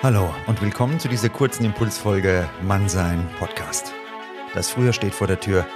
Hallo 0.00 0.32
und 0.46 0.62
willkommen 0.62 1.00
zu 1.00 1.08
dieser 1.08 1.28
kurzen 1.28 1.64
Impulsfolge 1.64 2.48
Mannsein 2.62 3.28
Podcast. 3.40 3.92
Das 4.54 4.70
Frühjahr 4.70 4.92
steht 4.92 5.12
vor 5.12 5.26
der 5.26 5.40
Tür. 5.40 5.66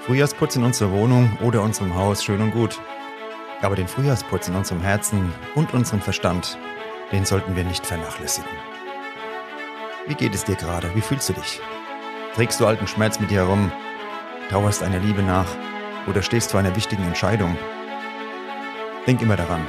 Frühjahrsputz 0.00 0.56
in 0.56 0.64
unserer 0.64 0.90
Wohnung 0.90 1.38
oder 1.40 1.62
unserem 1.62 1.94
Haus, 1.94 2.24
schön 2.24 2.40
und 2.40 2.50
gut. 2.50 2.80
Aber 3.62 3.76
den 3.76 3.86
Frühjahrsputz 3.86 4.48
in 4.48 4.56
unserem 4.56 4.80
Herzen 4.80 5.32
und 5.54 5.72
unserem 5.72 6.00
Verstand, 6.00 6.58
den 7.12 7.24
sollten 7.24 7.54
wir 7.54 7.62
nicht 7.62 7.86
vernachlässigen. 7.86 8.50
Wie 10.08 10.14
geht 10.14 10.34
es 10.34 10.42
dir 10.42 10.56
gerade? 10.56 10.92
Wie 10.96 11.00
fühlst 11.00 11.28
du 11.28 11.34
dich? 11.34 11.60
Trägst 12.34 12.58
du 12.58 12.66
alten 12.66 12.88
Schmerz 12.88 13.20
mit 13.20 13.30
dir 13.30 13.44
herum? 13.46 13.70
Trauerst 14.48 14.82
einer 14.82 14.98
Liebe 14.98 15.22
nach? 15.22 15.46
Oder 16.08 16.22
stehst 16.22 16.50
vor 16.50 16.58
einer 16.58 16.74
wichtigen 16.74 17.04
Entscheidung? 17.04 17.56
Denk 19.06 19.22
immer 19.22 19.36
daran. 19.36 19.64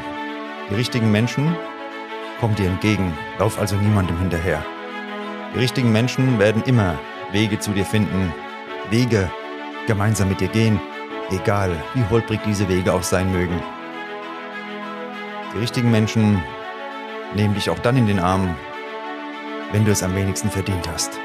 Die 0.72 0.76
richtigen 0.76 1.12
Menschen 1.12 1.56
kommen 2.42 2.56
dir 2.56 2.68
entgegen, 2.68 3.14
lauf 3.38 3.60
also 3.60 3.76
niemandem 3.76 4.18
hinterher. 4.18 4.66
Die 5.54 5.60
richtigen 5.60 5.92
Menschen 5.92 6.40
werden 6.40 6.64
immer 6.64 6.98
Wege 7.32 7.60
zu 7.60 7.72
dir 7.72 7.86
finden, 7.86 8.34
Wege 8.90 9.30
gemeinsam 9.86 10.28
mit 10.28 10.42
dir 10.42 10.48
gehen, 10.48 10.80
egal 11.30 11.72
wie 11.94 12.04
holprig 12.10 12.40
diese 12.46 12.68
Wege 12.68 12.94
auch 12.94 13.04
sein 13.04 13.32
mögen. 13.32 13.62
Die 15.54 15.60
richtigen 15.60 15.92
Menschen 15.92 16.42
nehmen 17.36 17.54
dich 17.54 17.70
auch 17.70 17.80
dann 17.80 17.96
in 17.96 18.08
den 18.08 18.20
Arm, 18.20 18.56
wenn 19.72 19.86
du 19.86 19.92
es 19.92 20.02
am 20.02 20.16
wenigsten 20.16 20.50
verdient 20.50 20.90
hast. 20.92 21.20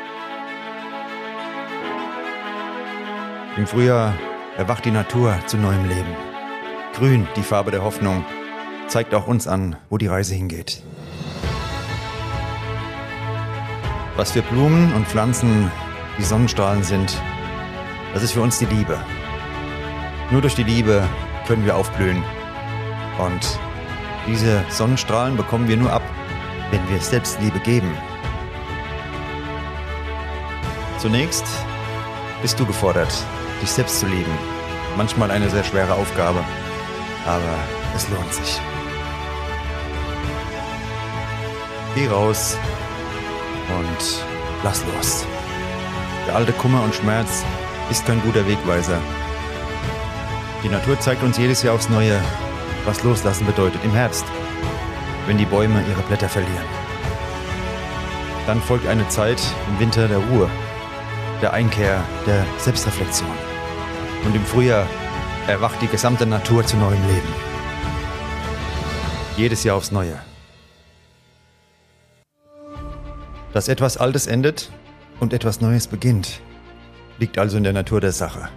Im 3.57 3.67
Frühjahr 3.67 4.13
erwacht 4.59 4.85
die 4.85 4.91
Natur 4.91 5.35
zu 5.47 5.57
neuem 5.57 5.89
Leben. 5.89 6.15
Grün, 6.95 7.27
die 7.37 7.43
Farbe 7.43 7.71
der 7.71 7.83
Hoffnung, 7.83 8.23
zeigt 8.87 9.15
auch 9.15 9.27
uns 9.27 9.49
an, 9.49 9.77
wo 9.89 9.97
die 9.97 10.09
Reise 10.09 10.35
hingeht. 10.35 10.83
Was 14.17 14.33
für 14.33 14.41
Blumen 14.41 14.95
und 14.95 15.07
Pflanzen 15.07 15.71
die 16.19 16.25
Sonnenstrahlen 16.25 16.83
sind, 16.83 17.21
das 18.15 18.23
ist 18.23 18.33
für 18.33 18.41
uns 18.41 18.59
die 18.59 18.65
Liebe. 18.65 18.99
Nur 20.31 20.41
durch 20.41 20.55
die 20.55 20.63
Liebe 20.63 21.07
können 21.47 21.67
wir 21.67 21.77
aufblühen. 21.77 22.25
Und 23.19 23.59
diese 24.27 24.65
Sonnenstrahlen 24.71 25.37
bekommen 25.37 25.69
wir 25.69 25.77
nur 25.77 25.93
ab, 25.93 26.03
wenn 26.71 26.89
wir 26.89 26.99
selbst 26.99 27.39
Liebe 27.43 27.59
geben. 27.61 27.93
Zunächst 30.99 31.45
bist 32.41 32.59
du 32.59 32.65
gefordert, 32.65 33.13
dich 33.61 33.71
selbst 33.71 34.01
zu 34.01 34.07
lieben. 34.07 34.33
Manchmal 34.97 35.31
eine 35.31 35.51
sehr 35.51 35.63
schwere 35.63 35.93
Aufgabe, 35.93 36.43
aber 37.27 37.59
es 37.95 38.09
lohnt 38.09 38.33
sich. 38.33 38.61
Geh 41.95 42.09
raus 42.09 42.57
und 43.69 44.25
lass 44.63 44.85
los. 44.95 45.27
Der 46.27 46.37
alte 46.37 46.53
Kummer 46.53 46.83
und 46.83 46.95
Schmerz 46.95 47.45
ist 47.91 48.07
kein 48.07 48.21
guter 48.23 48.47
Wegweiser. 48.47 48.99
Die 50.63 50.69
Natur 50.69 50.99
zeigt 50.99 51.23
uns 51.23 51.39
jedes 51.39 51.63
Jahr 51.63 51.75
aufs 51.75 51.89
Neue, 51.89 52.21
was 52.85 53.03
Loslassen 53.05 53.47
bedeutet 53.47 53.85
im 53.85 53.93
Herbst, 53.93 54.25
wenn 55.27 55.39
die 55.39 55.45
Bäume 55.45 55.85
ihre 55.89 56.03
Blätter 56.03 56.29
verlieren. 56.29 56.67
Dann 58.47 58.61
folgt 58.61 58.87
eine 58.87 59.09
Zeit 59.09 59.43
im 59.69 59.81
Winter 59.81 60.09
der 60.09 60.19
Ruhe, 60.19 60.49
der 61.43 61.53
Einkehr, 61.53 62.03
der 62.27 62.45
Selbstreflexion. 62.59 63.31
Und 64.25 64.35
im 64.35 64.45
Frühjahr 64.45 64.87
erwacht 65.47 65.81
die 65.83 65.89
gesamte 65.89 66.27
Natur 66.27 66.65
zu 66.65 66.77
neuem 66.77 67.03
Leben. 67.07 67.29
Jedes 69.37 69.65
Jahr 69.65 69.77
aufs 69.77 69.93
Neue. 69.93 70.19
Dass 73.57 73.69
etwas 73.69 73.97
Altes 73.97 74.27
endet 74.27 74.71
und 75.19 75.33
etwas 75.33 75.63
Neues 75.63 75.87
beginnt, 75.87 76.43
liegt 77.17 77.39
also 77.39 77.57
in 77.57 77.65
der 77.65 77.73
Natur 77.73 78.03
der 78.03 78.13
Sache. 78.13 78.51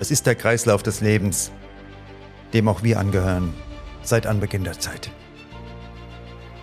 Es 0.00 0.10
ist 0.10 0.24
der 0.24 0.34
Kreislauf 0.34 0.82
des 0.82 1.02
Lebens, 1.02 1.52
dem 2.54 2.66
auch 2.66 2.82
wir 2.82 2.98
angehören, 2.98 3.52
seit 4.02 4.26
Anbeginn 4.26 4.64
der 4.64 4.80
Zeit. 4.80 5.10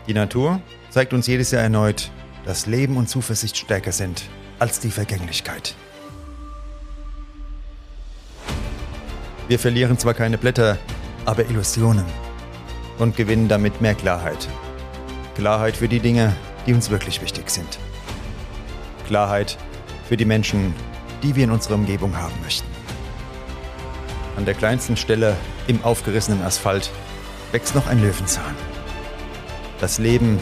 Die 0.08 0.16
Natur 0.16 0.60
zeigt 0.90 1.14
uns 1.14 1.28
jedes 1.28 1.52
Jahr 1.52 1.62
erneut, 1.62 2.10
dass 2.44 2.66
Leben 2.66 2.98
und 2.98 3.08
Zuversicht 3.08 3.56
stärker 3.56 3.92
sind 3.92 4.24
als 4.58 4.80
die 4.80 4.90
Vergänglichkeit. 4.90 5.76
Wir 9.48 9.60
verlieren 9.60 10.00
zwar 10.00 10.16
keine 10.16 10.40
Blätter, 10.40 10.80
aber 11.24 11.46
Illusionen 11.46 12.06
und 12.98 13.16
gewinnen 13.16 13.48
damit 13.48 13.80
mehr 13.80 13.94
Klarheit. 13.94 14.48
Klarheit 15.36 15.78
für 15.78 15.88
die 15.88 16.00
Dinge, 16.00 16.36
die 16.70 16.74
uns 16.76 16.92
wirklich 16.92 17.20
wichtig 17.24 17.50
sind. 17.50 17.80
Klarheit 19.08 19.58
für 20.08 20.18
die 20.18 20.26
Menschen, 20.26 20.76
die 21.24 21.36
wir 21.36 21.46
in 21.46 21.50
unserer 21.50 21.74
Umgebung 21.74 22.16
haben 22.16 22.36
möchten. 22.44 22.68
An 24.38 24.46
der 24.46 24.54
kleinsten 24.54 24.96
Stelle 24.96 25.36
im 25.66 25.84
aufgerissenen 25.84 26.44
Asphalt 26.44 26.92
wächst 27.52 27.74
noch 27.74 27.88
ein 27.88 28.00
Löwenzahn. 28.00 28.54
Das 29.82 29.98
Leben 29.98 30.40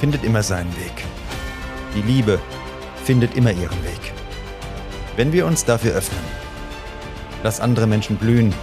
findet 0.00 0.24
immer 0.24 0.42
seinen 0.42 0.74
Weg. 0.78 1.04
Die 1.94 2.00
Liebe 2.00 2.40
findet 3.04 3.36
immer 3.36 3.52
ihren 3.52 3.84
Weg. 3.84 4.14
Wenn 5.16 5.34
wir 5.34 5.44
uns 5.44 5.66
dafür 5.66 5.92
öffnen, 5.92 6.24
lass 7.42 7.60
andere 7.60 7.86
Menschen 7.86 8.16
blühen. 8.16 8.54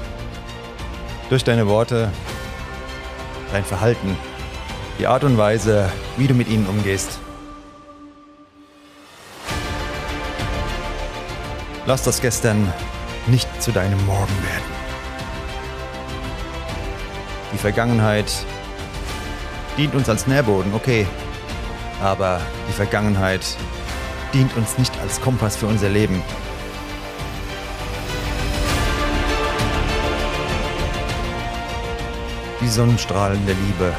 Durch 1.29 1.43
deine 1.43 1.67
Worte, 1.67 2.11
dein 3.51 3.63
Verhalten, 3.63 4.17
die 4.99 5.07
Art 5.07 5.23
und 5.23 5.37
Weise, 5.37 5.89
wie 6.17 6.27
du 6.27 6.33
mit 6.33 6.49
ihnen 6.49 6.67
umgehst. 6.67 7.19
Lass 11.85 12.03
das 12.03 12.21
gestern 12.21 12.71
nicht 13.27 13.47
zu 13.61 13.71
deinem 13.71 14.05
Morgen 14.05 14.35
werden. 14.43 14.79
Die 17.53 17.57
Vergangenheit 17.57 18.31
dient 19.77 19.95
uns 19.95 20.09
als 20.09 20.27
Nährboden, 20.27 20.73
okay. 20.73 21.07
Aber 22.03 22.41
die 22.67 22.73
Vergangenheit 22.73 23.41
dient 24.33 24.55
uns 24.57 24.77
nicht 24.77 24.93
als 24.99 25.19
Kompass 25.21 25.55
für 25.55 25.67
unser 25.67 25.89
Leben. 25.89 26.21
Die 32.61 32.67
Sonnenstrahlen 32.67 33.43
der 33.45 33.55
Liebe 33.55 33.93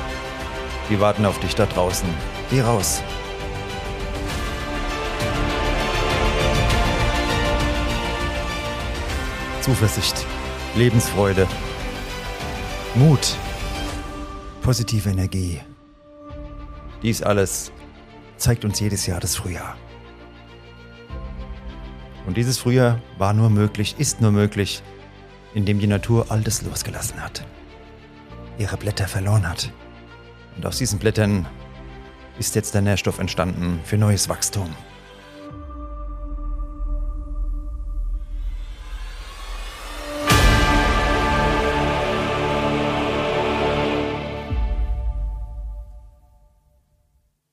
die 0.91 0.99
warten 0.99 1.25
auf 1.25 1.39
dich 1.39 1.55
da 1.55 1.67
draußen. 1.67 2.09
Geh 2.51 2.61
raus. 2.61 3.03
Zuversicht, 9.61 10.27
Lebensfreude, 10.75 11.47
Mut, 12.97 13.37
positive 14.63 15.11
Energie. 15.11 15.61
Dies 17.03 17.23
alles 17.23 17.71
zeigt 18.37 18.65
uns 18.65 18.81
jedes 18.81 19.07
Jahr 19.07 19.21
das 19.21 19.37
Frühjahr. 19.37 19.77
Und 22.27 22.37
dieses 22.37 22.59
Frühjahr 22.59 23.01
war 23.17 23.33
nur 23.33 23.49
möglich, 23.49 23.95
ist 23.99 24.21
nur 24.21 24.33
möglich, 24.33 24.83
indem 25.55 25.79
die 25.79 25.87
Natur 25.87 26.27
alles 26.31 26.63
losgelassen 26.63 27.23
hat, 27.23 27.47
ihre 28.59 28.77
Blätter 28.77 29.09
verloren 29.09 29.49
hat 29.49 29.73
und 30.57 30.67
aus 30.67 30.79
diesen 30.79 30.99
Blättern 30.99 31.47
ist 32.39 32.55
jetzt 32.55 32.75
der 32.75 32.83
Nährstoff 32.83 33.19
entstanden 33.19 33.81
für 33.85 33.97
neues 33.97 34.29
Wachstum. 34.29 34.75